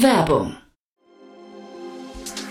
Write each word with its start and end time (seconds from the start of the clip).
Werbung 0.00 0.56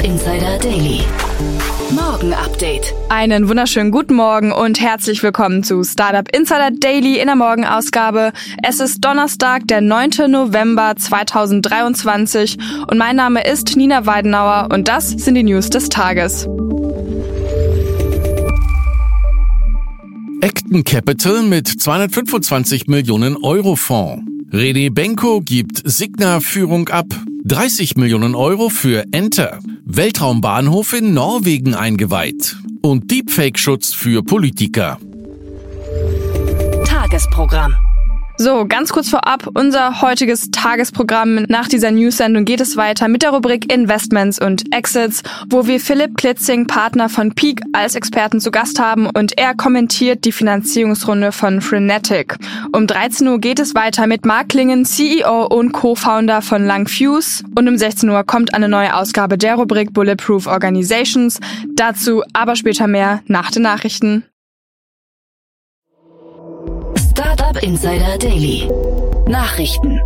Startup 0.00 0.04
Insider 0.04 0.58
Daily. 0.58 1.00
Morgen 1.90 2.32
Update. 2.32 2.94
Einen 3.10 3.48
wunderschönen 3.48 3.90
guten 3.90 4.14
Morgen 4.14 4.50
und 4.50 4.80
herzlich 4.80 5.22
willkommen 5.22 5.62
zu 5.62 5.84
Startup 5.84 6.26
Insider 6.34 6.70
Daily 6.70 7.18
in 7.18 7.26
der 7.26 7.36
Morgenausgabe. 7.36 8.32
Es 8.62 8.80
ist 8.80 9.04
Donnerstag, 9.04 9.66
der 9.68 9.82
9. 9.82 10.30
November 10.30 10.94
2023 10.96 12.56
und 12.88 12.96
mein 12.96 13.16
Name 13.16 13.44
ist 13.46 13.76
Nina 13.76 14.06
Weidenauer 14.06 14.68
und 14.72 14.88
das 14.88 15.10
sind 15.10 15.34
die 15.34 15.42
News 15.42 15.68
des 15.68 15.90
Tages. 15.90 16.48
Acton 20.40 20.82
Capital 20.84 21.42
mit 21.42 21.68
225 21.68 22.86
Millionen 22.86 23.36
Euro 23.36 23.76
Fonds. 23.76 24.22
René 24.50 24.90
Benko 24.90 25.42
gibt 25.42 25.82
Signa-Führung 25.84 26.88
ab. 26.88 27.06
30 27.44 27.96
Millionen 27.96 28.34
Euro 28.34 28.68
für 28.68 29.04
Enter. 29.12 29.58
Weltraumbahnhof 29.96 30.92
in 30.92 31.14
Norwegen 31.14 31.74
eingeweiht. 31.74 32.56
Und 32.80 33.10
Deepfake-Schutz 33.10 33.92
für 33.92 34.22
Politiker. 34.22 34.98
Tagesprogramm. 36.84 37.74
So, 38.42 38.64
ganz 38.66 38.90
kurz 38.90 39.10
vorab, 39.10 39.50
unser 39.52 40.00
heutiges 40.00 40.50
Tagesprogramm. 40.50 41.44
Nach 41.50 41.68
dieser 41.68 41.90
News-Sendung 41.90 42.46
geht 42.46 42.62
es 42.62 42.74
weiter 42.78 43.06
mit 43.06 43.20
der 43.20 43.32
Rubrik 43.32 43.70
Investments 43.70 44.40
und 44.40 44.74
Exits, 44.74 45.22
wo 45.50 45.66
wir 45.66 45.78
Philipp 45.78 46.16
Klitzing, 46.16 46.66
Partner 46.66 47.10
von 47.10 47.34
Peak, 47.34 47.60
als 47.74 47.96
Experten 47.96 48.40
zu 48.40 48.50
Gast 48.50 48.80
haben 48.80 49.10
und 49.10 49.36
er 49.36 49.54
kommentiert 49.54 50.24
die 50.24 50.32
Finanzierungsrunde 50.32 51.32
von 51.32 51.60
Frenetic. 51.60 52.38
Um 52.72 52.86
13 52.86 53.28
Uhr 53.28 53.40
geht 53.40 53.60
es 53.60 53.74
weiter 53.74 54.06
mit 54.06 54.24
Mark 54.24 54.48
Klingen, 54.48 54.86
CEO 54.86 55.44
und 55.44 55.72
Co-Founder 55.72 56.40
von 56.40 56.64
Langfuse 56.64 57.44
und 57.56 57.68
um 57.68 57.76
16 57.76 58.08
Uhr 58.08 58.24
kommt 58.24 58.54
eine 58.54 58.70
neue 58.70 58.96
Ausgabe 58.96 59.36
der 59.36 59.56
Rubrik 59.56 59.92
Bulletproof 59.92 60.46
Organizations. 60.46 61.40
Dazu 61.74 62.22
aber 62.32 62.56
später 62.56 62.86
mehr 62.86 63.20
nach 63.26 63.50
den 63.50 63.64
Nachrichten. 63.64 64.24
Insider 67.62 68.16
Daily. 68.16 68.66
Nachrichten. 69.28 70.00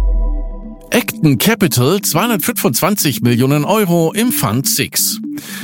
Acton 0.90 1.38
Capital 1.38 2.00
225 2.00 3.22
Millionen 3.22 3.64
Euro 3.64 4.12
im 4.12 4.32
Fund 4.32 4.68
6. 4.68 5.20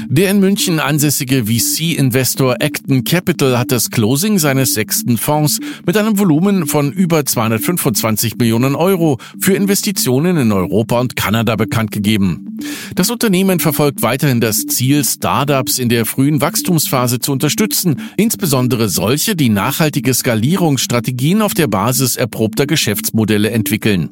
Der 0.08 0.30
in 0.30 0.40
München 0.40 0.80
ansässige 0.80 1.44
VC-Investor 1.46 2.56
Acton 2.60 3.04
Capital 3.04 3.58
hat 3.58 3.72
das 3.72 3.90
Closing 3.90 4.38
seines 4.38 4.74
sechsten 4.74 5.18
Fonds 5.18 5.60
mit 5.86 5.96
einem 5.96 6.18
Volumen 6.18 6.66
von 6.66 6.92
über 6.92 7.24
225 7.24 8.36
Millionen 8.36 8.74
Euro 8.74 9.18
für 9.38 9.54
Investitionen 9.54 10.36
in 10.36 10.52
Europa 10.52 11.00
und 11.00 11.16
Kanada 11.16 11.56
bekannt 11.56 11.90
gegeben. 11.92 12.58
Das 12.94 13.10
Unternehmen 13.10 13.60
verfolgt 13.60 14.02
weiterhin 14.02 14.40
das 14.40 14.66
Ziel, 14.66 15.04
Startups 15.04 15.78
in 15.78 15.88
der 15.88 16.04
frühen 16.04 16.40
Wachstumsphase 16.40 17.20
zu 17.20 17.32
unterstützen, 17.32 18.00
insbesondere 18.16 18.88
solche, 18.88 19.36
die 19.36 19.48
nachhaltige 19.48 20.12
Skalierungsstrategien 20.12 21.42
auf 21.42 21.54
der 21.54 21.68
Basis 21.68 22.16
erprobter 22.16 22.66
Geschäftsmodelle 22.66 23.50
entwickeln. 23.50 24.10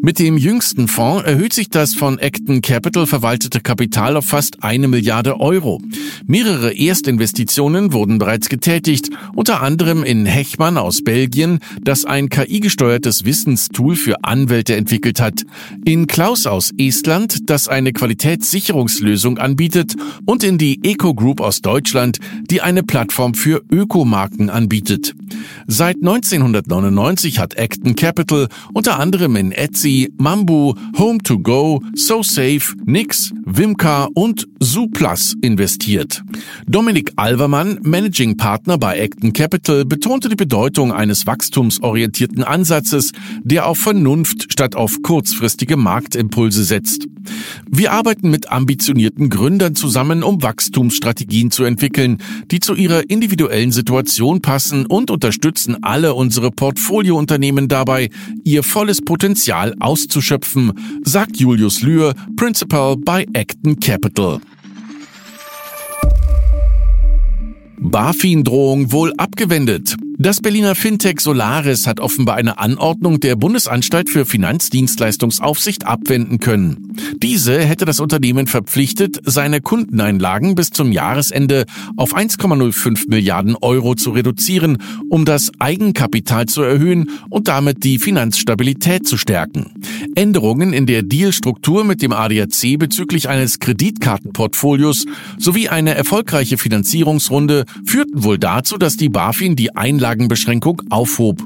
Mit 0.00 0.18
dem 0.18 0.38
jüngsten 0.38 0.88
Fonds 0.88 1.24
erhöht 1.24 1.52
sich 1.52 1.68
das 1.68 1.94
von 1.94 2.18
Acton 2.18 2.62
Capital 2.62 3.06
verwaltete 3.06 3.60
Kapital 3.60 4.16
auf 4.16 4.24
fast 4.24 4.62
eine 4.62 4.88
Milliarde 4.88 4.99
Euro. 5.40 5.80
Mehrere 6.26 6.76
Erstinvestitionen 6.76 7.92
wurden 7.92 8.18
bereits 8.18 8.48
getätigt, 8.48 9.10
unter 9.34 9.62
anderem 9.62 10.04
in 10.04 10.26
Hechmann 10.26 10.78
aus 10.78 11.02
Belgien, 11.02 11.58
das 11.82 12.04
ein 12.04 12.28
KI-gesteuertes 12.28 13.24
Wissenstool 13.24 13.96
für 13.96 14.24
Anwälte 14.24 14.76
entwickelt 14.76 15.20
hat, 15.20 15.42
in 15.84 16.06
Klaus 16.06 16.46
aus 16.46 16.70
Estland, 16.78 17.50
das 17.50 17.68
eine 17.68 17.92
Qualitätssicherungslösung 17.92 19.38
anbietet, 19.38 19.94
und 20.26 20.44
in 20.44 20.58
die 20.58 20.80
Eco 20.84 21.14
Group 21.14 21.40
aus 21.40 21.60
Deutschland, 21.60 22.18
die 22.50 22.60
eine 22.60 22.82
Plattform 22.82 23.34
für 23.34 23.62
Ökomarken 23.70 24.50
anbietet. 24.50 25.14
Seit 25.66 25.96
1999 25.96 27.38
hat 27.38 27.56
Acton 27.56 27.94
Capital 27.94 28.48
unter 28.72 28.98
anderem 28.98 29.36
in 29.36 29.52
Etsy, 29.52 30.12
Mambu, 30.18 30.74
Home2Go, 30.96 31.80
SoSafe, 31.94 32.74
Nix, 32.84 33.32
Wimka 33.44 34.08
und 34.14 34.46
Zooplus 34.90 35.34
investiert. 35.40 36.22
Dominik 36.66 37.12
Alvermann, 37.16 37.78
Managing 37.82 38.36
Partner 38.36 38.78
bei 38.78 39.00
Acton 39.00 39.32
Capital, 39.32 39.84
betonte 39.84 40.28
die 40.28 40.36
Bedeutung 40.36 40.92
eines 40.92 41.26
wachstumsorientierten 41.26 42.44
Ansatzes, 42.44 43.12
der 43.42 43.66
auf 43.66 43.78
Vernunft 43.78 44.52
statt 44.52 44.76
auf 44.76 45.02
kurzfristige 45.02 45.76
Marktimpulse 45.76 46.64
setzt. 46.64 47.06
Wir 47.70 47.92
arbeiten 47.92 48.30
mit 48.30 48.50
ambitionierten 48.50 49.30
Gründern 49.30 49.74
zusammen, 49.74 50.22
um 50.22 50.42
Wachstumsstrategien 50.42 51.50
zu 51.50 51.64
entwickeln, 51.64 52.18
die 52.50 52.60
zu 52.60 52.74
ihrer 52.74 53.08
individuellen 53.08 53.72
Situation 53.72 54.40
passen 54.40 54.86
und 54.86 55.10
unterstützen 55.10 55.82
alle 55.82 56.14
unsere 56.14 56.50
Portfoliounternehmen 56.50 57.68
dabei, 57.68 58.10
ihr 58.44 58.62
volles 58.62 59.02
Potenzial 59.02 59.74
auszuschöpfen, 59.80 60.72
sagt 61.04 61.38
Julius 61.38 61.82
Lühr, 61.82 62.14
Principal 62.36 62.96
bei 62.96 63.26
Acton 63.34 63.78
Capital. 63.78 64.40
BaFin-Drohung 67.82 68.92
wohl 68.92 69.14
abgewendet. 69.16 69.96
Das 70.22 70.42
Berliner 70.42 70.74
Fintech 70.74 71.18
Solaris 71.20 71.86
hat 71.86 71.98
offenbar 71.98 72.36
eine 72.36 72.58
Anordnung 72.58 73.20
der 73.20 73.36
Bundesanstalt 73.36 74.10
für 74.10 74.26
Finanzdienstleistungsaufsicht 74.26 75.86
abwenden 75.86 76.40
können. 76.40 76.92
Diese 77.22 77.58
hätte 77.58 77.86
das 77.86 78.00
Unternehmen 78.00 78.46
verpflichtet, 78.46 79.18
seine 79.24 79.62
Kundeneinlagen 79.62 80.56
bis 80.56 80.72
zum 80.72 80.92
Jahresende 80.92 81.64
auf 81.96 82.14
1,05 82.14 83.08
Milliarden 83.08 83.56
Euro 83.62 83.94
zu 83.94 84.10
reduzieren, 84.10 84.76
um 85.08 85.24
das 85.24 85.52
Eigenkapital 85.58 86.44
zu 86.44 86.60
erhöhen 86.60 87.08
und 87.30 87.48
damit 87.48 87.82
die 87.82 87.98
Finanzstabilität 87.98 89.08
zu 89.08 89.16
stärken. 89.16 89.72
Änderungen 90.16 90.74
in 90.74 90.84
der 90.84 91.02
Dealstruktur 91.02 91.82
mit 91.82 92.02
dem 92.02 92.12
ADAC 92.12 92.78
bezüglich 92.78 93.30
eines 93.30 93.58
Kreditkartenportfolios 93.58 95.06
sowie 95.38 95.70
eine 95.70 95.94
erfolgreiche 95.94 96.58
Finanzierungsrunde 96.58 97.64
führten 97.86 98.22
wohl 98.22 98.36
dazu, 98.38 98.76
dass 98.76 98.98
die 98.98 99.08
BaFin 99.08 99.56
die 99.56 99.74
Einlagen 99.74 100.09
Einlagenbeschränkung 100.10 100.82
aufhob. 100.90 101.42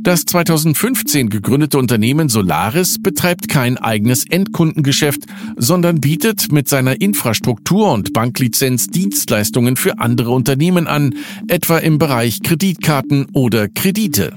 Das 0.00 0.24
2015 0.24 1.28
gegründete 1.28 1.78
Unternehmen 1.78 2.28
Solaris 2.28 2.96
betreibt 3.02 3.48
kein 3.48 3.76
eigenes 3.76 4.24
Endkundengeschäft, 4.24 5.22
sondern 5.56 6.00
bietet 6.00 6.50
mit 6.50 6.68
seiner 6.68 7.00
Infrastruktur 7.00 7.92
und 7.92 8.12
Banklizenz 8.14 8.86
Dienstleistungen 8.86 9.76
für 9.76 9.98
andere 9.98 10.30
Unternehmen 10.30 10.86
an, 10.86 11.14
etwa 11.48 11.78
im 11.78 11.98
Bereich 11.98 12.42
Kreditkarten 12.42 13.26
oder 13.32 13.68
Kredite. 13.68 14.32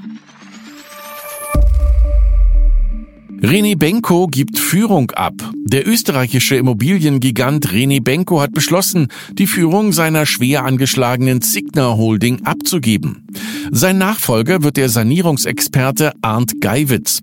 René 3.42 3.78
Benko 3.78 4.28
gibt 4.28 4.60
Führung 4.60 5.12
ab. 5.12 5.34
Der 5.64 5.88
österreichische 5.88 6.58
Immobiliengigant 6.58 7.70
René 7.70 8.04
Benko 8.04 8.42
hat 8.42 8.52
beschlossen, 8.52 9.08
die 9.32 9.48
Führung 9.48 9.94
seiner 9.94 10.26
schwer 10.26 10.66
angeschlagenen 10.66 11.40
Signa 11.40 11.96
Holding 11.96 12.46
abzugeben. 12.46 13.29
Sein 13.72 13.98
Nachfolger 13.98 14.64
wird 14.64 14.78
der 14.78 14.90
Sanierungsexperte 14.90 16.14
Arndt 16.22 16.62
Geiwitz. 16.62 17.20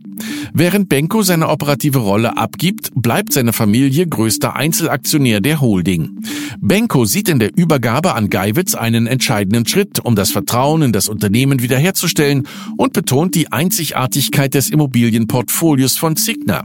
Während 0.55 0.89
Benko 0.89 1.23
seine 1.23 1.49
operative 1.49 1.99
Rolle 1.99 2.37
abgibt, 2.37 2.91
bleibt 2.95 3.33
seine 3.33 3.53
Familie 3.53 4.07
größter 4.07 4.57
Einzelaktionär 4.57 5.41
der 5.41 5.61
Holding. 5.61 6.21
Benko 6.61 7.05
sieht 7.05 7.29
in 7.29 7.39
der 7.39 7.57
Übergabe 7.57 8.15
an 8.15 8.31
Geiwitz 8.31 8.75
einen 8.75 9.07
entscheidenden 9.07 9.67
Schritt, 9.67 10.01
um 10.01 10.17
das 10.17 10.31
Vertrauen 10.31 10.83
in 10.83 10.93
das 10.93 11.09
Unternehmen 11.09 11.61
wiederherzustellen 11.63 12.47
und 12.77 12.93
betont 12.93 13.35
die 13.35 13.53
Einzigartigkeit 13.53 14.55
des 14.55 14.71
Immobilienportfolios 14.71 15.99
von 15.99 16.17
Signa. 16.17 16.65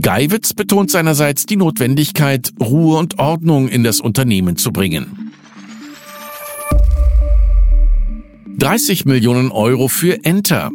Geiwitz 0.00 0.54
betont 0.54 0.90
seinerseits 0.90 1.46
die 1.46 1.56
Notwendigkeit, 1.56 2.52
Ruhe 2.60 2.98
und 2.98 3.18
Ordnung 3.18 3.68
in 3.68 3.82
das 3.82 4.00
Unternehmen 4.00 4.56
zu 4.56 4.70
bringen. 4.72 5.19
30 8.60 9.06
Millionen 9.06 9.50
Euro 9.52 9.88
für 9.88 10.22
Enter. 10.22 10.70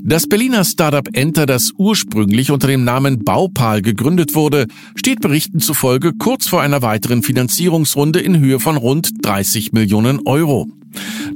Das 0.00 0.28
Berliner 0.28 0.64
Startup 0.64 1.06
Enter, 1.12 1.44
das 1.44 1.72
ursprünglich 1.76 2.52
unter 2.52 2.68
dem 2.68 2.84
Namen 2.84 3.24
Baupal 3.24 3.82
gegründet 3.82 4.36
wurde, 4.36 4.68
steht 4.94 5.20
Berichten 5.20 5.58
zufolge 5.58 6.12
kurz 6.12 6.46
vor 6.46 6.62
einer 6.62 6.82
weiteren 6.82 7.24
Finanzierungsrunde 7.24 8.20
in 8.20 8.38
Höhe 8.38 8.60
von 8.60 8.76
rund 8.76 9.10
30 9.22 9.72
Millionen 9.72 10.20
Euro. 10.24 10.68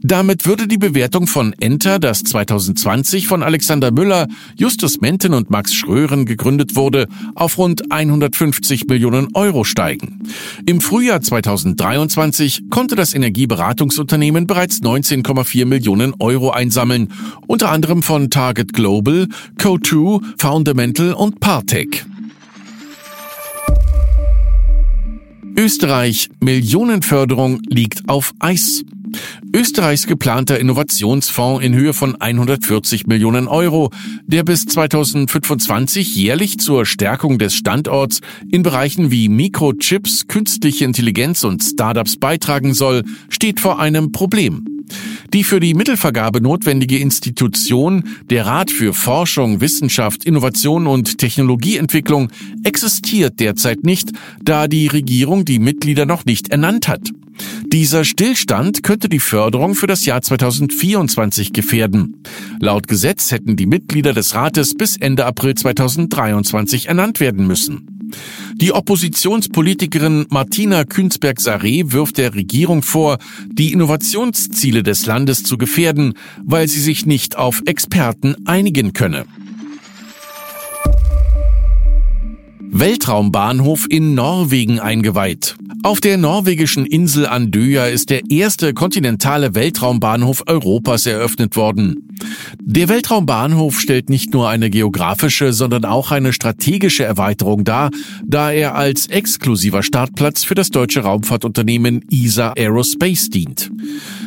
Damit 0.03 0.47
würde 0.47 0.67
die 0.67 0.79
Bewertung 0.79 1.27
von 1.27 1.55
Enter, 1.61 1.99
das 1.99 2.23
2020 2.25 3.27
von 3.27 3.43
Alexander 3.43 3.91
Müller, 3.91 4.27
Justus 4.56 5.01
Menten 5.01 5.35
und 5.35 5.51
Max 5.51 5.75
Schrören 5.75 6.27
gegründet 6.27 6.77
wurde, 6.77 7.06
auf 7.35 7.59
rund 7.59 7.91
150 7.91 8.87
Millionen 8.87 9.29
Euro 9.35 9.65
steigen. 9.65 10.21
Im 10.67 10.81
Frühjahr 10.81 11.21
2023 11.21 12.71
konnte 12.71 12.97
das 12.97 13.15
Energieberatungsunternehmen 13.15 14.47
bereits 14.47 14.83
19,4 14.83 15.65
Millionen 15.65 16.15
Euro 16.19 16.51
einsammeln, 16.51 17.12
unter 17.47 17.71
anderem 17.71 18.03
von 18.03 18.31
Target 18.31 18.73
Global, 18.73 19.29
Co2, 19.59 20.21
Fundamental 20.37 21.12
und 21.15 21.41
Partec. 21.41 22.05
Österreich 25.56 26.31
Millionenförderung 26.41 27.61
liegt 27.69 28.09
auf 28.09 28.35
Eis. 28.41 28.85
Österreichs 29.55 30.06
geplanter 30.06 30.58
Innovationsfonds 30.58 31.64
in 31.64 31.75
Höhe 31.75 31.93
von 31.93 32.20
140 32.20 33.06
Millionen 33.06 33.49
Euro, 33.49 33.90
der 34.26 34.43
bis 34.43 34.66
2025 34.66 36.16
jährlich 36.16 36.58
zur 36.58 36.87
Stärkung 36.87 37.38
des 37.38 37.55
Standorts 37.55 38.20
in 38.50 38.62
Bereichen 38.62 39.11
wie 39.11 39.28
Mikrochips, 39.28 40.26
künstliche 40.28 40.84
Intelligenz 40.84 41.44
und 41.44 41.62
Startups 41.62 42.16
beitragen 42.16 42.75
soll, 42.75 43.05
steht 43.28 43.61
vor 43.61 43.78
einem 43.78 44.12
Problem. 44.12 44.74
Die 45.32 45.44
für 45.44 45.60
die 45.60 45.75
Mittelvergabe 45.75 46.40
notwendige 46.40 46.98
Institution, 46.98 48.04
der 48.31 48.46
Rat 48.46 48.70
für 48.70 48.94
Forschung, 48.94 49.60
Wissenschaft, 49.60 50.25
Innovation 50.25 50.86
und 50.86 51.19
Technologieentwicklung, 51.19 52.31
existiert 52.62 53.40
derzeit 53.40 53.84
nicht, 53.84 54.10
da 54.42 54.69
die 54.69 54.86
Regierung 54.86 55.44
die 55.44 55.58
Mitglieder 55.58 56.06
noch 56.06 56.25
nicht 56.25 56.50
ernannt 56.50 56.88
hat. 56.88 57.10
Dieser 57.66 58.04
Stillstand 58.04 58.82
könnte 58.82 59.08
die 59.08 59.19
Förderung 59.19 59.75
für 59.75 59.86
das 59.86 60.04
Jahr 60.04 60.22
2024 60.22 61.52
gefährden. 61.52 62.22
Laut 62.60 62.86
Gesetz 62.86 63.32
hätten 63.32 63.56
die 63.56 63.66
Mitglieder 63.66 64.12
des 64.12 64.34
Rates 64.34 64.75
bis 64.75 64.96
Ende 64.96 65.26
April 65.26 65.54
2023 65.54 66.86
ernannt 66.86 67.19
werden 67.20 67.46
müssen. 67.46 68.10
Die 68.56 68.73
Oppositionspolitikerin 68.73 70.27
Martina 70.31 70.85
Künzberg-Saré 70.85 71.93
wirft 71.93 72.19
der 72.19 72.35
Regierung 72.35 72.83
vor, 72.83 73.19
die 73.47 73.73
Innovationsziele 73.73 74.83
des 74.83 75.06
Landes 75.06 75.43
zu 75.43 75.59
gefährden, 75.59 76.15
weil 76.43 76.69
sie 76.69 76.81
sich 76.81 77.05
nicht 77.05 77.37
auf 77.37 77.62
Experten 77.67 78.37
einigen 78.47 78.93
könne. 78.93 79.27
Weltraumbahnhof 82.76 83.87
in 83.88 84.15
Norwegen 84.15 84.81
eingeweiht. 84.81 85.55
Auf 85.85 86.00
der 86.00 86.19
norwegischen 86.19 86.87
Insel 86.87 87.25
Andøya 87.25 87.87
ist 87.87 88.11
der 88.11 88.23
erste 88.31 88.75
kontinentale 88.75 89.55
Weltraumbahnhof 89.55 90.43
Europas 90.49 91.06
eröffnet 91.06 91.55
worden. 91.55 92.09
Der 92.61 92.88
Weltraumbahnhof 92.88 93.79
stellt 93.79 94.11
nicht 94.11 94.35
nur 94.35 94.49
eine 94.49 94.71
geografische, 94.71 95.53
sondern 95.53 95.85
auch 95.85 96.11
eine 96.11 96.32
strategische 96.32 97.05
Erweiterung 97.05 97.62
dar, 97.62 97.91
da 98.26 98.50
er 98.50 98.75
als 98.75 99.06
exklusiver 99.06 99.85
Startplatz 99.85 100.43
für 100.43 100.56
das 100.56 100.70
deutsche 100.70 101.03
Raumfahrtunternehmen 101.03 102.05
ESA 102.11 102.55
Aerospace 102.56 103.31
dient. 103.31 103.70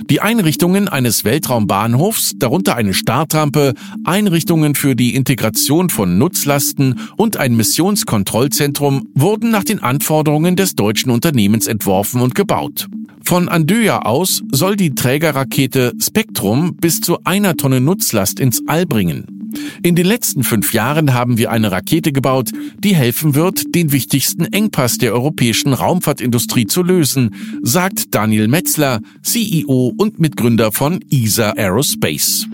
Die 0.10 0.22
Einrichtungen 0.22 0.88
eines 0.88 1.26
Weltraumbahnhofs, 1.26 2.34
darunter 2.38 2.78
eine 2.78 2.94
Startrampe, 2.94 3.74
Einrichtungen 4.06 4.74
für 4.74 4.96
die 4.96 5.16
Integration 5.16 5.90
von 5.90 6.18
Nutzlasten 6.18 7.02
und 7.18 7.36
ein 7.36 7.58
Missionskontrollzentrum 7.58 9.10
wurden 9.16 9.52
nach 9.52 9.66
den 9.66 9.84
Anforderungen 9.84 10.56
des 10.56 10.76
deutschen 10.76 11.12
Unternehmens 11.12 11.68
entworfen 11.68 12.22
und 12.22 12.36
gebaut. 12.36 12.88
Von 13.22 13.50
Andöja 13.50 14.04
aus 14.04 14.44
soll 14.54 14.78
die 14.78 14.96
Trägerrakete 14.96 15.92
Spectrum 16.02 16.78
bis 16.78 17.02
zu 17.02 17.18
einer 17.26 17.58
Tonne 17.58 17.82
Nutzlast 17.82 18.40
ins 18.40 18.64
All 18.66 18.86
bringen. 18.86 19.37
In 19.84 19.96
den 19.96 20.06
letzten 20.06 20.44
fünf 20.44 20.74
Jahren 20.74 21.14
haben 21.14 21.38
wir 21.38 21.52
eine 21.52 21.72
Rakete 21.72 22.12
gebaut, 22.12 22.52
die 22.80 22.96
helfen 22.96 23.36
wird, 23.36 23.76
den 23.76 23.92
wichtigsten 23.92 24.46
Engpass 24.46 24.98
der 24.98 25.14
europäischen 25.14 25.74
Raumfahrtindustrie 25.74 26.68
zu 26.68 26.84
lösen, 26.84 27.36
sagt 27.62 28.14
Daniel 28.16 28.48
Metzler, 28.48 29.02
CEO 29.24 29.94
und 29.98 30.20
Mitgründer 30.20 30.72
von 30.72 31.00
ESA 31.10 31.52
Aerospace. 31.52 32.48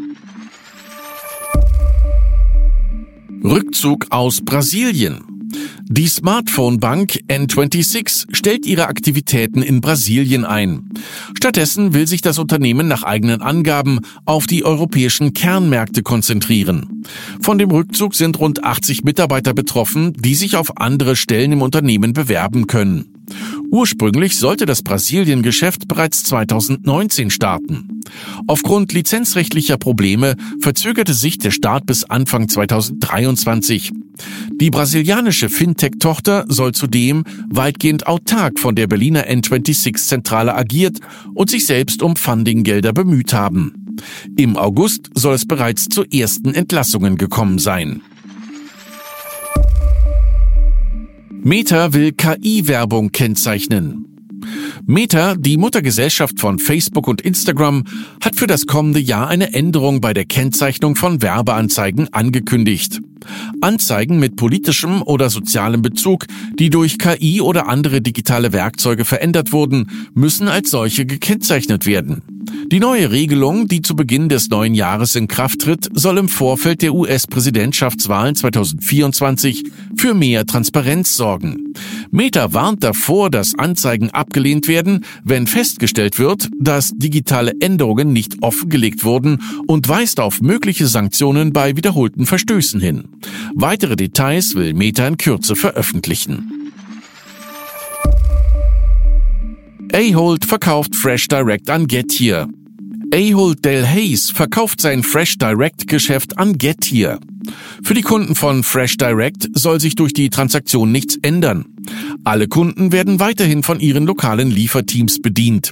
Rückzug 3.43 4.07
aus 4.09 4.41
Brasilien. 4.41 5.32
Die 5.83 6.07
Smartphone-Bank 6.07 7.23
N26 7.27 8.35
stellt 8.35 8.65
ihre 8.65 8.87
Aktivitäten 8.87 9.61
in 9.61 9.81
Brasilien 9.81 10.45
ein. 10.45 10.89
Stattdessen 11.37 11.93
will 11.93 12.07
sich 12.07 12.21
das 12.21 12.39
Unternehmen 12.39 12.87
nach 12.87 13.03
eigenen 13.03 13.41
Angaben 13.41 13.99
auf 14.25 14.47
die 14.47 14.65
europäischen 14.65 15.33
Kernmärkte 15.33 16.03
konzentrieren. 16.03 17.03
Von 17.41 17.57
dem 17.57 17.71
Rückzug 17.71 18.15
sind 18.15 18.39
rund 18.39 18.63
80 18.63 19.03
Mitarbeiter 19.03 19.53
betroffen, 19.53 20.13
die 20.13 20.35
sich 20.35 20.55
auf 20.55 20.77
andere 20.77 21.15
Stellen 21.15 21.51
im 21.51 21.61
Unternehmen 21.61 22.13
bewerben 22.13 22.67
können. 22.67 23.13
Ursprünglich 23.73 24.37
sollte 24.37 24.67
das 24.67 24.83
Brasilien-Geschäft 24.83 25.87
bereits 25.87 26.23
2019 26.25 27.31
starten. 27.31 28.01
Aufgrund 28.45 28.93
lizenzrechtlicher 28.93 29.77
Probleme 29.77 30.35
verzögerte 30.59 31.15
sich 31.15 31.39
der 31.39 31.49
Start 31.49 31.87
bis 31.87 32.03
Anfang 32.03 32.47
2023. 32.47 33.91
Die 34.61 34.69
brasilianische 34.69 35.49
Fintech-Tochter 35.49 36.45
soll 36.49 36.73
zudem 36.73 37.23
weitgehend 37.49 38.05
autark 38.05 38.59
von 38.59 38.75
der 38.75 38.85
Berliner 38.85 39.25
N26-Zentrale 39.27 40.53
agiert 40.53 40.99
und 41.33 41.49
sich 41.49 41.65
selbst 41.65 42.03
um 42.03 42.15
Fundinggelder 42.15 42.93
bemüht 42.93 43.33
haben. 43.33 43.95
Im 44.37 44.55
August 44.55 45.09
soll 45.15 45.33
es 45.33 45.47
bereits 45.47 45.85
zu 45.85 46.03
ersten 46.03 46.53
Entlassungen 46.53 47.17
gekommen 47.17 47.57
sein. 47.57 48.03
Meta 51.45 51.91
will 51.91 52.13
KI-Werbung 52.13 53.11
kennzeichnen. 53.11 54.05
Meta, 54.85 55.35
die 55.35 55.57
Muttergesellschaft 55.57 56.39
von 56.39 56.57
Facebook 56.57 57.05
und 57.05 57.19
Instagram, 57.19 57.83
hat 58.23 58.37
für 58.37 58.47
das 58.47 58.65
kommende 58.65 59.01
Jahr 59.01 59.27
eine 59.27 59.53
Änderung 59.53 59.99
bei 59.99 60.13
der 60.13 60.23
Kennzeichnung 60.23 60.95
von 60.95 61.21
Werbeanzeigen 61.21 62.13
angekündigt. 62.13 63.01
Anzeigen 63.59 64.19
mit 64.19 64.37
politischem 64.37 65.01
oder 65.01 65.29
sozialem 65.29 65.81
Bezug, 65.81 66.27
die 66.57 66.69
durch 66.69 66.97
KI 66.97 67.41
oder 67.41 67.67
andere 67.67 68.01
digitale 68.01 68.53
Werkzeuge 68.53 69.03
verändert 69.03 69.51
wurden, 69.51 69.89
müssen 70.13 70.47
als 70.47 70.71
solche 70.71 71.05
gekennzeichnet 71.05 71.85
werden. 71.85 72.21
Die 72.65 72.79
neue 72.79 73.11
Regelung, 73.11 73.67
die 73.67 73.81
zu 73.81 73.95
Beginn 73.95 74.29
des 74.29 74.49
neuen 74.49 74.73
Jahres 74.73 75.15
in 75.15 75.27
Kraft 75.27 75.61
tritt, 75.61 75.89
soll 75.93 76.17
im 76.17 76.29
Vorfeld 76.29 76.81
der 76.81 76.93
US-Präsidentschaftswahlen 76.93 78.35
2024 78.35 79.63
für 79.97 80.13
mehr 80.13 80.45
Transparenz 80.45 81.15
sorgen. 81.15 81.73
Meta 82.11 82.53
warnt 82.53 82.83
davor, 82.83 83.29
dass 83.29 83.57
Anzeigen 83.57 84.09
abgelehnt 84.11 84.67
werden, 84.67 85.05
wenn 85.23 85.45
festgestellt 85.45 86.19
wird, 86.19 86.49
dass 86.59 86.91
digitale 86.95 87.53
Änderungen 87.59 88.13
nicht 88.13 88.41
offengelegt 88.41 89.03
wurden 89.03 89.41
und 89.67 89.87
weist 89.89 90.19
auf 90.19 90.41
mögliche 90.41 90.87
Sanktionen 90.87 91.53
bei 91.53 91.75
wiederholten 91.75 92.25
Verstößen 92.25 92.79
hin. 92.79 93.05
Weitere 93.53 93.95
Details 93.95 94.55
will 94.55 94.73
Meta 94.73 95.07
in 95.07 95.17
Kürze 95.17 95.55
veröffentlichen. 95.55 96.62
Ahold 99.95 100.43
verkauft 100.45 100.95
Fresh 100.95 101.27
Direct 101.27 101.69
an 101.69 101.85
Getir. 101.85 102.47
Ahold 103.13 103.63
Del 103.63 103.85
Hayes 103.85 104.31
verkauft 104.31 104.81
sein 104.81 105.03
Fresh 105.03 105.37
Direct 105.37 105.87
Geschäft 105.87 106.35
an 106.39 106.57
Getir. 106.57 107.19
Für 107.83 107.93
die 107.93 108.01
Kunden 108.01 108.35
von 108.35 108.63
Fresh 108.63 108.97
Direct 108.97 109.49
soll 109.53 109.79
sich 109.79 109.95
durch 109.95 110.13
die 110.13 110.29
Transaktion 110.29 110.91
nichts 110.91 111.17
ändern. 111.21 111.65
Alle 112.23 112.47
Kunden 112.47 112.91
werden 112.91 113.19
weiterhin 113.19 113.63
von 113.63 113.79
ihren 113.79 114.05
lokalen 114.05 114.49
Lieferteams 114.49 115.21
bedient. 115.21 115.71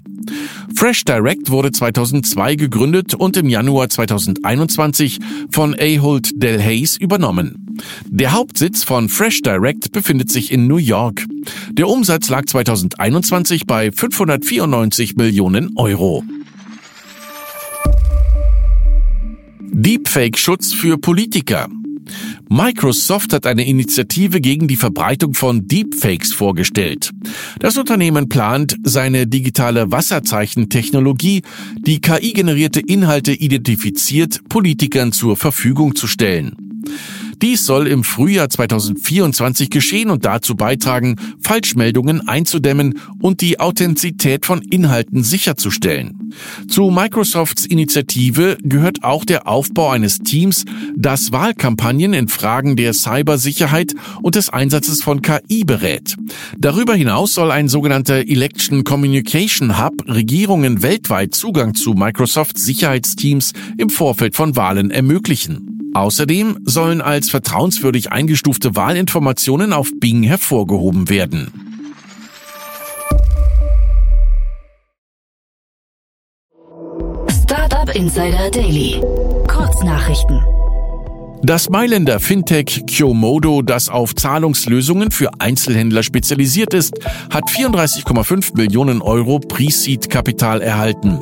Fresh 0.76 1.06
Direct 1.06 1.50
wurde 1.50 1.72
2002 1.72 2.56
gegründet 2.56 3.14
und 3.14 3.38
im 3.38 3.50
Januar 3.50 3.90
2021 3.90 5.20
von 5.50 5.76
Ahold 5.80 6.32
Delhaize 6.42 7.00
übernommen. 7.00 7.78
Der 8.08 8.34
Hauptsitz 8.34 8.84
von 8.84 9.10
Fresh 9.10 9.42
Direct 9.42 9.92
befindet 9.92 10.32
sich 10.32 10.52
in 10.52 10.68
New 10.68 10.78
York. 10.78 11.26
Der 11.72 11.88
Umsatz 11.88 12.30
lag 12.30 12.46
2021 12.46 13.66
bei 13.66 13.92
594 13.92 15.16
Millionen 15.16 15.72
Euro. 15.76 16.24
Deepfake-Schutz 19.84 20.74
für 20.74 21.00
Politiker. 21.00 21.68
Microsoft 22.50 23.34
hat 23.34 23.48
eine 23.48 23.66
Initiative 23.66 24.40
gegen 24.40 24.68
die 24.68 24.76
Verbreitung 24.76 25.34
von 25.34 25.68
Deepfakes 25.68 26.34
vorgestellt. 26.34 27.10
Das 27.58 27.80
Unternehmen 27.80 28.30
plant, 28.30 28.78
seine 28.84 29.26
digitale 29.26 29.92
Wasserzeichentechnologie, 29.92 31.42
die 31.80 32.00
KI-generierte 32.00 32.80
Inhalte 32.80 33.32
identifiziert, 33.32 34.48
Politikern 34.50 35.14
zur 35.14 35.36
Verfügung 35.36 35.96
zu 35.96 36.06
stellen. 36.06 36.56
Dies 37.42 37.66
soll 37.66 37.88
im 37.88 38.04
Frühjahr 38.04 38.50
2024 38.50 39.72
geschehen 39.72 40.12
und 40.12 40.26
dazu 40.26 40.56
beitragen, 40.56 41.16
Falschmeldungen 41.42 42.28
einzudämmen 42.28 43.00
und 43.20 43.42
die 43.42 43.60
Authentizität 43.60 44.46
von 44.46 44.62
Inhalten 44.62 45.24
sicherzustellen. 45.24 46.34
Zu 46.68 46.92
Microsofts 46.92 47.66
Initiative 47.66 48.58
gehört 48.62 49.04
auch 49.04 49.26
der 49.26 49.48
Aufbau 49.48 49.90
eines 49.90 50.20
Teams, 50.20 50.66
das 50.96 51.32
Wahlkampagnen 51.32 52.14
in 52.14 52.28
Fragen 52.28 52.76
der 52.76 52.94
Cybersicherheit 52.94 53.96
und 54.22 54.36
des 54.36 54.50
Einsatzes 54.50 55.02
von 55.02 55.24
KI 55.24 55.64
berät. 55.64 56.16
Darüber 56.60 56.94
hinaus 56.94 57.34
soll 57.34 57.50
ein 57.50 57.68
sogenannter 57.68 58.28
Election 58.28 58.84
Communication 58.84 59.84
Hub 59.84 60.08
Regierungen 60.08 60.84
weltweit 60.84 61.34
Zugang 61.34 61.74
zu 61.74 61.94
Microsofts 61.94 62.64
Sicherheitsteams 62.64 63.54
im 63.80 63.90
Vorfeld 63.90 64.36
von 64.36 64.56
Wahlen 64.56 64.92
ermöglichen. 64.92 65.81
Außerdem 65.94 66.60
sollen 66.64 67.02
als 67.02 67.30
vertrauenswürdig 67.30 68.12
eingestufte 68.12 68.76
Wahlinformationen 68.76 69.74
auf 69.74 69.90
Bing 70.00 70.24
hervorgehoben 70.24 71.10
werden. 71.10 71.52
Startup 77.30 77.94
Insider 77.96 78.50
Daily. 78.52 79.02
Kurznachrichten. 79.48 80.42
Das 81.44 81.70
Mailänder 81.70 82.20
Fintech 82.20 82.84
Kyomodo, 82.86 83.64
das 83.64 83.90
auf 83.90 84.14
Zahlungslösungen 84.14 85.10
für 85.10 85.32
Einzelhändler 85.40 86.04
spezialisiert 86.04 86.76
ist, 86.76 86.94
hat 87.32 87.50
34,5 87.50 88.56
Millionen 88.56 89.02
Euro 89.02 89.40
Pre-Seed-Kapital 89.40 90.62
erhalten. 90.62 91.20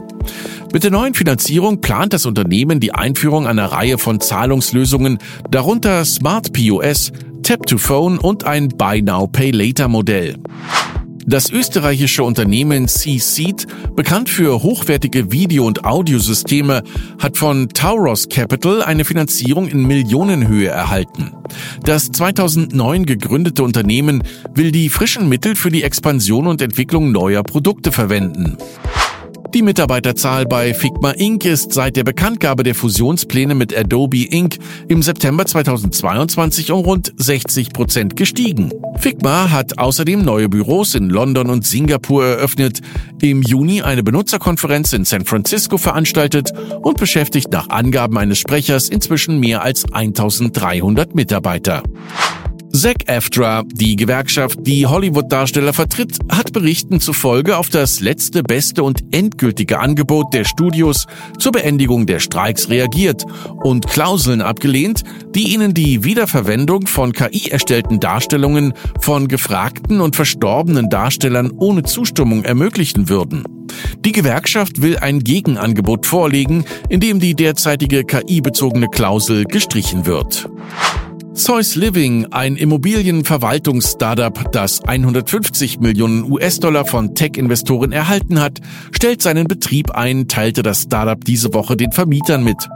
Mit 0.74 0.84
der 0.84 0.92
neuen 0.92 1.14
Finanzierung 1.14 1.80
plant 1.80 2.12
das 2.12 2.26
Unternehmen 2.26 2.82
die 2.82 2.94
Einführung 2.94 3.48
einer 3.48 3.72
Reihe 3.72 3.98
von 3.98 4.20
Zahlungslösungen, 4.20 5.20
darunter 5.50 6.04
Smart 6.04 6.52
POS, 6.52 7.14
Tap 7.42 7.66
to 7.66 7.78
Phone 7.78 8.18
und 8.18 8.44
ein 8.44 8.68
Buy 8.68 9.02
Now 9.02 9.26
Pay 9.26 9.52
Later 9.52 9.88
Modell. 9.88 10.36
Das 11.30 11.52
österreichische 11.52 12.24
Unternehmen 12.24 12.88
C-Seed, 12.88 13.68
bekannt 13.96 14.30
für 14.30 14.64
hochwertige 14.64 15.32
Video- 15.32 15.68
und 15.68 15.86
Audiosysteme, 15.86 16.82
hat 17.20 17.38
von 17.38 17.70
Tauros 17.70 18.30
Capital 18.30 18.82
eine 18.82 19.06
Finanzierung 19.06 19.68
in 19.68 19.86
Millionenhöhe 19.86 20.70
erhalten. 20.70 21.34
Das 21.84 22.12
2009 22.12 23.06
gegründete 23.06 23.62
Unternehmen 23.62 24.24
will 24.56 24.72
die 24.72 24.90
frischen 24.90 25.30
Mittel 25.30 25.56
für 25.56 25.70
die 25.70 25.84
Expansion 25.84 26.48
und 26.48 26.64
Entwicklung 26.64 27.12
neuer 27.12 27.44
Produkte 27.44 27.92
verwenden. 27.92 28.58
Die 29.56 29.64
Mitarbeiterzahl 29.64 30.46
bei 30.46 30.76
Figma 30.76 31.10
Inc. 31.10 31.44
ist 31.44 31.74
seit 31.74 31.96
der 31.96 32.04
Bekanntgabe 32.04 32.62
der 32.62 32.76
Fusionspläne 32.76 33.56
mit 33.56 33.76
Adobe 33.76 34.26
Inc. 34.26 34.60
im 34.88 35.02
September 35.02 35.44
2022 35.44 36.72
um 36.72 36.82
rund 36.82 37.12
60 37.18 37.74
Prozent 37.74 38.16
gestiegen. 38.16 38.72
Figma 39.00 39.50
hat 39.50 39.80
außerdem 39.80 40.22
neue 40.22 40.50
Büros 40.50 40.94
in 40.94 41.10
London 41.10 41.50
und 41.50 41.66
Singapur 41.66 42.26
eröffnet, 42.26 42.82
im 43.22 43.42
Juni 43.42 43.82
eine 43.82 44.04
Benutzerkonferenz 44.04 44.94
in 44.94 45.04
San 45.04 45.26
Francisco 45.26 45.80
veranstaltet 45.80 46.52
und 46.84 46.98
beschäftigt 46.98 47.52
nach 47.52 47.70
Angaben 47.70 48.20
eines 48.20 48.38
Sprechers 48.38 48.88
inzwischen 48.88 49.40
mehr 49.40 49.64
als 49.64 49.92
1300 49.92 51.16
Mitarbeiter. 51.16 51.82
SAG-AFTRA, 52.72 53.64
die 53.66 53.96
Gewerkschaft, 53.96 54.60
die 54.62 54.86
Hollywood-Darsteller 54.86 55.74
vertritt, 55.74 56.20
hat 56.30 56.54
Berichten 56.54 57.00
zufolge 57.00 57.58
auf 57.58 57.70
das 57.70 58.00
letzte, 58.00 58.44
beste 58.44 58.84
und 58.84 59.04
endgültige 59.12 59.80
Angebot 59.80 60.34
der 60.34 60.44
Studios 60.44 61.08
zur 61.40 61.52
Beendigung 61.52 62.06
der 62.06 62.20
Streiks 62.20 62.70
reagiert 62.70 63.26
und 63.64 63.88
Klauseln 63.88 64.42
abgelehnt, 64.42 65.04
die 65.34 65.54
ihnen 65.54 65.74
die 65.74 66.04
Wiederverwendung 66.04 66.86
von 66.86 67.12
KI 67.12 67.50
erstellten 67.50 68.00
Darstellungen 68.00 68.74
von 69.00 69.28
gefragten 69.28 70.00
und 70.00 70.16
verstorbenen 70.16 70.90
Darstellern 70.90 71.52
ohne 71.58 71.84
Zustimmung 71.84 72.44
ermöglichen 72.44 73.10
würden. 73.10 73.44
Die 74.06 74.12
Gewerkschaft 74.12 74.82
will 74.82 74.98
ein 74.98 75.20
Gegenangebot 75.20 76.06
vorlegen, 76.06 76.66
in 76.88 77.00
dem 77.00 77.20
die 77.20 77.36
derzeitige 77.36 78.04
KI-bezogene 78.04 78.88
Klausel 78.88 79.46
gestrichen 79.46 80.06
wird. 80.06 80.50
Zeus 81.40 81.76
Living, 81.76 82.28
ein 82.32 82.58
Immobilienverwaltungs-Startup, 82.58 84.52
das 84.52 84.84
150 84.84 85.80
Millionen 85.80 86.30
US-Dollar 86.30 86.84
von 86.84 87.16
Tech-Investoren 87.16 87.94
erhalten 87.94 88.42
hat, 88.42 88.60
stellt 88.92 89.22
seinen 89.22 89.48
Betrieb 89.48 89.92
ein, 89.92 90.28
teilte 90.28 90.64
das 90.64 90.82
Startup 90.82 91.24
diese 91.24 91.54
Woche 91.54 91.78
den 91.78 91.94
Vermietern 91.94 92.44
mit. 92.44 92.68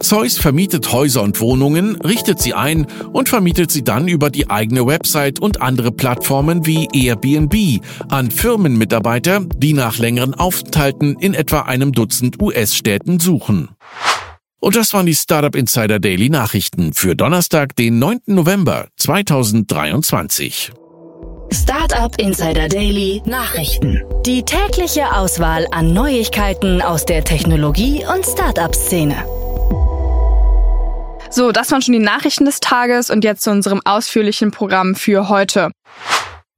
Zeus 0.00 0.36
vermietet 0.38 0.92
Häuser 0.92 1.22
und 1.22 1.40
Wohnungen, 1.40 1.94
richtet 2.00 2.40
sie 2.40 2.52
ein 2.52 2.88
und 3.12 3.28
vermietet 3.28 3.70
sie 3.70 3.84
dann 3.84 4.08
über 4.08 4.28
die 4.28 4.50
eigene 4.50 4.84
Website 4.88 5.38
und 5.38 5.62
andere 5.62 5.92
Plattformen 5.92 6.66
wie 6.66 6.88
Airbnb 6.92 7.80
an 8.08 8.32
Firmenmitarbeiter, 8.32 9.46
die 9.56 9.72
nach 9.72 9.98
längeren 9.98 10.34
Aufenthalten 10.34 11.16
in 11.20 11.32
etwa 11.32 11.60
einem 11.60 11.92
Dutzend 11.92 12.42
US-Städten 12.42 13.20
suchen. 13.20 13.68
Und 14.64 14.76
das 14.76 14.94
waren 14.94 15.04
die 15.04 15.14
Startup 15.14 15.54
Insider 15.54 16.00
Daily 16.00 16.30
Nachrichten 16.30 16.94
für 16.94 17.14
Donnerstag, 17.14 17.76
den 17.76 17.98
9. 17.98 18.20
November 18.28 18.88
2023. 18.96 20.72
Startup 21.52 22.18
Insider 22.18 22.66
Daily 22.68 23.20
Nachrichten. 23.26 24.02
Die 24.24 24.42
tägliche 24.42 25.12
Auswahl 25.12 25.66
an 25.70 25.92
Neuigkeiten 25.92 26.80
aus 26.80 27.04
der 27.04 27.24
Technologie- 27.24 28.06
und 28.06 28.24
Startup-Szene. 28.24 29.26
So, 31.28 31.52
das 31.52 31.70
waren 31.70 31.82
schon 31.82 31.92
die 31.92 31.98
Nachrichten 31.98 32.46
des 32.46 32.60
Tages 32.60 33.10
und 33.10 33.22
jetzt 33.22 33.42
zu 33.42 33.50
unserem 33.50 33.82
ausführlichen 33.84 34.50
Programm 34.50 34.94
für 34.94 35.28
heute. 35.28 35.72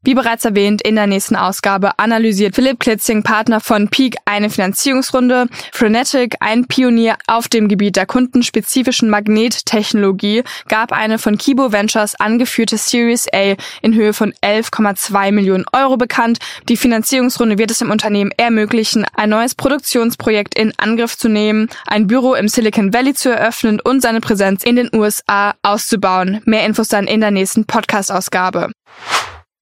Wie 0.06 0.14
bereits 0.14 0.44
erwähnt, 0.44 0.82
in 0.82 0.94
der 0.94 1.08
nächsten 1.08 1.34
Ausgabe 1.34 1.98
analysiert 1.98 2.54
Philipp 2.54 2.78
Klitzing, 2.78 3.24
Partner 3.24 3.58
von 3.58 3.88
Peak, 3.88 4.14
eine 4.24 4.50
Finanzierungsrunde. 4.50 5.48
Frenetic, 5.72 6.36
ein 6.38 6.66
Pionier 6.66 7.16
auf 7.26 7.48
dem 7.48 7.66
Gebiet 7.66 7.96
der 7.96 8.06
kundenspezifischen 8.06 9.10
Magnettechnologie, 9.10 10.44
gab 10.68 10.92
eine 10.92 11.18
von 11.18 11.36
Kibo 11.36 11.72
Ventures 11.72 12.14
angeführte 12.20 12.78
Series 12.78 13.26
A 13.34 13.56
in 13.82 13.94
Höhe 13.94 14.12
von 14.12 14.32
11,2 14.44 15.32
Millionen 15.32 15.64
Euro 15.72 15.96
bekannt. 15.96 16.38
Die 16.68 16.76
Finanzierungsrunde 16.76 17.58
wird 17.58 17.72
es 17.72 17.78
dem 17.78 17.90
Unternehmen 17.90 18.30
ermöglichen, 18.36 19.04
ein 19.16 19.30
neues 19.30 19.56
Produktionsprojekt 19.56 20.56
in 20.56 20.72
Angriff 20.76 21.18
zu 21.18 21.28
nehmen, 21.28 21.68
ein 21.84 22.06
Büro 22.06 22.34
im 22.34 22.46
Silicon 22.46 22.94
Valley 22.94 23.14
zu 23.14 23.30
eröffnen 23.30 23.80
und 23.80 24.02
seine 24.02 24.20
Präsenz 24.20 24.62
in 24.62 24.76
den 24.76 24.88
USA 24.94 25.54
auszubauen. 25.62 26.42
Mehr 26.44 26.64
Infos 26.64 26.86
dann 26.86 27.08
in 27.08 27.20
der 27.20 27.32
nächsten 27.32 27.64
Podcast-Ausgabe. 27.64 28.70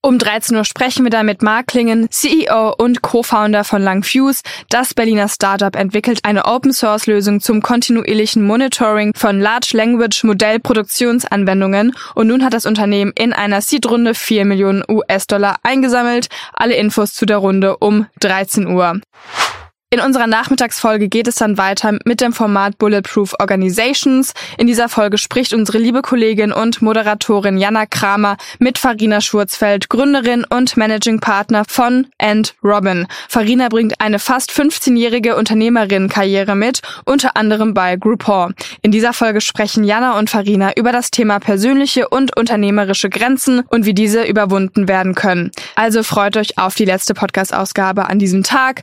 Um 0.04 0.18
13 0.18 0.54
Uhr 0.54 0.66
sprechen 0.66 1.04
wir 1.04 1.10
dann 1.10 1.24
mit 1.24 1.40
Mark 1.40 1.68
Klingen, 1.68 2.10
CEO 2.10 2.74
und 2.76 3.00
Co-Founder 3.00 3.64
von 3.64 3.80
Langfuse. 3.80 4.42
Das 4.68 4.92
Berliner 4.92 5.30
Startup 5.30 5.74
entwickelt 5.74 6.20
eine 6.24 6.44
Open-Source-Lösung 6.44 7.40
zum 7.40 7.62
kontinuierlichen 7.62 8.42
Monitoring 8.42 9.12
von 9.16 9.40
Large 9.40 9.70
Language 9.72 10.22
Modellproduktionsanwendungen 10.24 11.96
und 12.14 12.26
nun 12.26 12.44
hat 12.44 12.52
das 12.52 12.66
Unternehmen 12.66 13.12
in 13.18 13.32
einer 13.32 13.62
Seed-Runde 13.62 14.12
4 14.12 14.44
Millionen 14.44 14.84
US-Dollar 14.86 15.56
eingesammelt. 15.62 16.26
Alle 16.52 16.74
Infos 16.74 17.14
zu 17.14 17.24
der 17.24 17.38
Runde 17.38 17.78
um 17.78 18.06
13 18.20 18.66
Uhr. 18.66 19.00
In 19.94 20.00
unserer 20.00 20.26
Nachmittagsfolge 20.26 21.08
geht 21.08 21.28
es 21.28 21.36
dann 21.36 21.56
weiter 21.56 21.96
mit 22.04 22.20
dem 22.20 22.32
Format 22.32 22.78
Bulletproof 22.78 23.36
Organizations. 23.38 24.34
In 24.58 24.66
dieser 24.66 24.88
Folge 24.88 25.18
spricht 25.18 25.54
unsere 25.54 25.78
liebe 25.78 26.02
Kollegin 26.02 26.50
und 26.50 26.82
Moderatorin 26.82 27.58
Jana 27.58 27.86
Kramer 27.86 28.36
mit 28.58 28.76
Farina 28.76 29.20
Schurzfeld, 29.20 29.88
Gründerin 29.88 30.44
und 30.50 30.76
Managing 30.76 31.20
Partner 31.20 31.62
von 31.68 32.08
End 32.18 32.56
Robin. 32.64 33.06
Farina 33.28 33.68
bringt 33.68 34.00
eine 34.00 34.18
fast 34.18 34.50
15-jährige 34.50 35.36
Unternehmerin-Karriere 35.36 36.56
mit, 36.56 36.80
unter 37.04 37.36
anderem 37.36 37.72
bei 37.72 37.94
Groupon. 37.94 38.52
In 38.82 38.90
dieser 38.90 39.12
Folge 39.12 39.40
sprechen 39.40 39.84
Jana 39.84 40.18
und 40.18 40.28
Farina 40.28 40.72
über 40.74 40.90
das 40.90 41.12
Thema 41.12 41.38
persönliche 41.38 42.08
und 42.08 42.36
unternehmerische 42.36 43.10
Grenzen 43.10 43.60
und 43.68 43.86
wie 43.86 43.94
diese 43.94 44.24
überwunden 44.24 44.88
werden 44.88 45.14
können. 45.14 45.52
Also 45.76 46.02
freut 46.02 46.36
euch 46.36 46.58
auf 46.58 46.74
die 46.74 46.84
letzte 46.84 47.14
Podcast-Ausgabe 47.14 48.06
an 48.06 48.18
diesem 48.18 48.42
Tag. 48.42 48.82